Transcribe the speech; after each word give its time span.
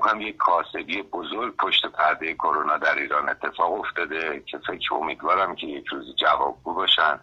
می‌کنم 0.00 0.20
یک 0.20 0.36
کاسبی 0.36 1.02
بزرگ 1.02 1.56
پشت 1.56 1.86
پرده 1.86 2.34
کرونا 2.34 2.76
در 2.76 2.94
ایران 2.94 3.28
اتفاق 3.28 3.72
افتاده 3.72 4.42
که 4.46 4.58
فکر 4.58 4.94
امیدوارم 4.94 5.54
که 5.54 5.66
یک 5.66 5.86
روز 5.86 6.16
جوابگو 6.16 6.74
باشن. 6.74 7.20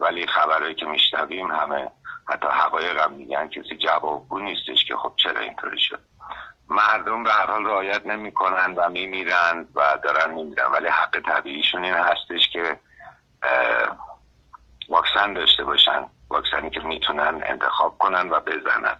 ولی 0.00 0.26
خبرهایی 0.26 0.74
که 0.74 0.86
میشنویم 0.86 1.50
همه 1.50 1.90
حتی 2.28 2.46
هم 2.46 3.12
میگن 3.12 3.48
کسی 3.48 3.76
جوابگو 3.76 4.38
نیستش 4.38 4.84
که 4.84 4.96
خب 4.96 5.12
چرا 5.16 5.40
اینطوری 5.40 5.78
شد. 5.78 6.00
مردم 6.68 7.22
به 7.22 7.32
هر 7.32 7.46
حال 7.46 7.64
رعایت 7.64 8.06
نمی‌کنن 8.06 8.74
و 8.74 8.88
میمیرن 8.88 9.66
و 9.74 9.98
دارن 10.04 10.34
میمیرن. 10.34 10.66
ولی 10.72 10.88
حق 10.88 11.20
طبیعیشون 11.20 11.84
این 11.84 11.94
هستش 11.94 12.48
که 12.48 12.80
واکسن 14.88 15.32
داشته 15.32 15.64
باشن. 15.64 16.06
واکسنی 16.28 16.70
که 16.70 16.80
می‌تونن 16.80 17.42
انتخاب 17.46 17.98
کنن 17.98 18.30
و 18.30 18.40
بزنن. 18.40 18.96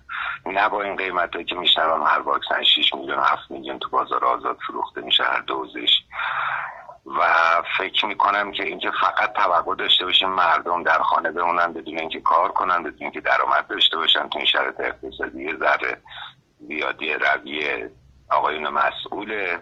نه 0.47 0.69
با 0.69 0.83
این 0.83 0.97
قیمت 0.97 1.47
که 1.47 1.55
میشنوم 1.55 2.03
هر 2.03 2.19
واکسن 2.21 2.63
6 2.63 2.95
میلیون 2.95 3.19
7 3.19 3.51
میلیون 3.51 3.79
تو 3.79 3.89
بازار 3.89 4.25
آزاد 4.25 4.59
فروخته 4.67 5.01
میشه 5.01 5.25
هر 5.25 5.41
دوزش. 5.41 6.03
و 7.07 7.23
فکر 7.79 8.07
می‌کنم 8.07 8.53
که 8.53 8.63
اینکه 8.65 8.91
فقط 9.01 9.33
توقع 9.33 9.75
داشته 9.75 10.05
باشیم 10.05 10.29
مردم 10.29 10.83
در 10.83 10.99
خانه 10.99 11.31
بمونن 11.31 11.73
بدون 11.73 11.99
اینکه 11.99 12.21
کار 12.21 12.53
کنن 12.53 12.83
بدون 12.83 12.99
اینکه 13.01 13.21
درآمد 13.21 13.67
داشته 13.67 13.97
باشن 13.97 14.29
تو 14.29 14.39
این 14.39 14.47
شرط 14.47 14.81
اقتصادی 14.81 15.57
ذره 15.57 15.97
زیادی 16.69 17.15
رویه 17.15 17.91
آقایون 18.31 18.69
مسئول 18.69 19.59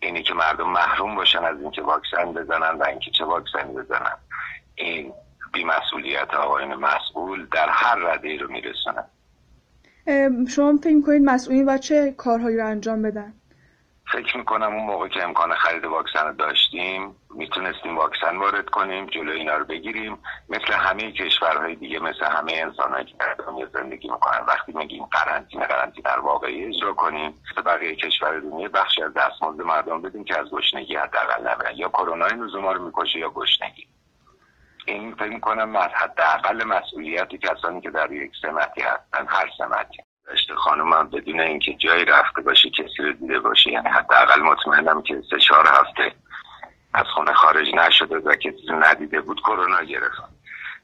اینی 0.00 0.22
که 0.22 0.34
مردم 0.34 0.68
محروم 0.68 1.14
باشن 1.14 1.44
از 1.44 1.60
اینکه 1.60 1.82
واکسن 1.82 2.32
بزنن 2.32 2.78
و 2.78 2.84
اینکه 2.84 3.10
چه 3.10 3.24
واکسنی 3.24 3.72
بزنن. 3.72 4.16
این 4.74 5.12
بیمسئولیت 5.52 6.34
آقایون 6.34 6.74
مسئول 6.74 7.46
در 7.46 7.68
هر 7.68 7.94
رده 7.94 8.38
رو 8.38 8.52
میرسونن 8.52 9.04
شما 10.48 10.76
فکر 10.76 10.94
می‌کنید 10.94 11.22
مسئولین 11.22 11.68
و 11.68 11.78
چه 11.78 12.14
کارهایی 12.16 12.56
رو 12.56 12.66
انجام 12.66 13.02
بدن؟ 13.02 13.32
فکر 14.12 14.36
می‌کنم 14.36 14.72
اون 14.74 14.84
موقع 14.84 15.08
که 15.08 15.24
امکان 15.24 15.54
خرید 15.54 15.84
واکسن 15.84 16.26
رو 16.26 16.32
داشتیم 16.32 17.16
می‌تونستیم 17.34 17.98
واکسن 17.98 18.36
وارد 18.36 18.70
کنیم 18.70 19.06
جلو 19.06 19.32
اینا 19.32 19.56
رو 19.56 19.64
بگیریم. 19.64 20.18
مثل 20.48 20.72
همه 20.72 21.12
کشورهای 21.12 21.74
دیگه 21.74 21.98
مثل 21.98 22.24
همه 22.24 22.52
انسانهایی 22.52 23.04
که 23.04 23.14
در 23.20 23.36
زندگی 23.72 24.10
می‌کنن 24.10 24.44
وقتی 24.48 24.72
میگیم 24.72 25.04
قرنطینه 25.04 25.66
قرنطینه 25.66 26.04
در 26.04 26.20
واقعی 26.20 26.64
اجرا 26.64 26.92
کنیم 26.92 27.34
بقیه 27.66 27.96
کشور 27.96 28.40
دنیا 28.40 28.68
بخشی 28.68 29.02
از 29.02 29.12
دستمزد 29.14 29.62
مردم 29.62 30.02
بدیم 30.02 30.24
که 30.24 30.40
از 30.40 30.50
گشنگی 30.50 30.96
حداقل 30.96 31.48
نبرن. 31.48 31.76
یا 31.76 31.88
کرونا 31.88 32.26
این 32.26 32.40
رو 32.40 32.84
می‌کشه 32.84 33.18
یا 33.18 33.30
گشنگی. 33.30 33.86
این 34.86 35.14
فکر 35.14 35.28
می‌کنم 35.28 35.76
حداقل 35.76 36.64
مسئولیتی 36.64 37.38
کسانی 37.38 37.80
که 37.80 37.90
در 37.90 38.12
یک 38.12 38.32
سمتی 38.42 38.80
هستن 38.80 39.26
هر 39.26 39.50
سمتی. 39.58 40.02
داشته 40.26 40.54
خانمم 40.54 41.08
بدون 41.08 41.40
اینکه 41.40 41.74
جایی 41.74 42.04
رفته 42.04 42.42
باشه 42.42 42.70
کسی 42.70 43.02
رو 43.02 43.12
دیده 43.12 43.40
باشه. 43.40 43.70
یعنی 43.70 43.88
حداقل 43.88 44.40
مطمئنم 44.40 45.02
که 45.02 45.22
سه 45.30 45.38
چهار 45.38 45.66
هفته 45.66 46.12
از 46.94 47.06
خونه 47.14 47.32
خارج 47.32 47.74
نشده 47.74 48.16
و 48.16 48.34
کسی 48.34 48.66
رو 48.68 48.84
ندیده 48.84 49.20
بود 49.20 49.40
کرونا 49.40 49.82
گرفت. 49.82 50.22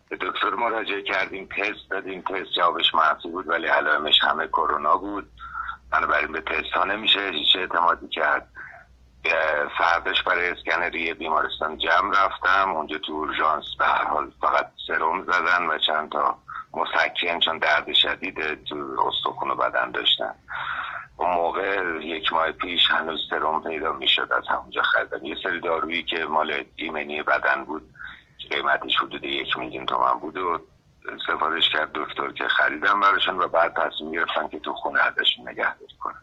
به 0.09 0.17
دکتر 0.17 0.51
مراجعه 0.51 1.03
کردیم 1.03 1.49
تست 1.57 1.91
دادیم 1.91 2.23
تست 2.23 2.53
جوابش 2.57 2.95
منفی 2.95 3.29
بود 3.29 3.49
ولی 3.49 3.67
علائمش 3.67 4.25
همه 4.25 4.47
کرونا 4.47 4.97
بود. 4.97 5.29
بنابراین 5.93 6.33
به 6.33 6.41
تست 6.41 6.73
ها 6.73 6.85
نمیشه 6.85 7.31
هیچ 7.31 7.57
اعتمادی 7.57 8.09
کرد. 8.09 8.49
فردش 9.79 10.23
برای 10.23 10.49
اسکنری 10.49 11.15
بیمارستان 11.15 11.79
جمع 11.79 12.25
رفتم. 12.25 12.71
اونجا 12.71 12.99
تو 12.99 13.13
اورژانس 13.13 13.65
به 13.79 13.85
هر 13.85 14.05
حال 14.05 14.31
فقط 14.41 14.71
سرم 14.87 15.23
زدن 15.23 15.67
و 15.67 15.79
چند 15.79 16.13
تا 16.13 16.39
مسکن 16.73 17.41
چون 17.41 17.59
درد 17.59 17.93
شدید 17.93 18.65
تو 18.65 18.97
استخون 19.07 19.57
بدن 19.57 19.91
داشتن. 19.91 20.35
اون 21.17 21.31
موقع 21.31 21.85
یک 22.01 22.33
ماه 22.33 22.53
پیش 22.53 22.91
هنوز 22.91 23.21
سرم 23.31 23.63
پیدا 23.63 23.93
می‌شد 23.93 24.33
از 24.33 24.49
همونجا 24.49 24.83
خریدم. 24.83 25.25
یه 25.25 25.37
سری 25.43 25.61
دارویی 25.61 26.03
که 26.03 26.25
مال 26.25 26.65
ایمنی 26.77 27.23
بدن 27.23 27.65
بود 27.65 27.95
قیمتش 28.51 28.97
حدود 28.97 29.25
یک 29.25 29.59
میلیون 29.59 29.87
تومن 29.87 30.19
بود 30.21 30.37
و 30.37 30.61
سفارش 31.27 31.69
کرد 31.71 31.91
دکتر 31.95 32.33
که 32.33 32.49
خریدم 32.49 33.01
براشون 33.01 33.39
و 33.39 33.49
بعد 33.49 33.75
تصمیم 33.75 34.13
گرفتن 34.13 34.49
که 34.49 34.59
تو 34.59 34.73
خونه 34.73 35.01
ازشون 35.01 35.49
نگهداری 35.49 35.95
کنم 36.01 36.23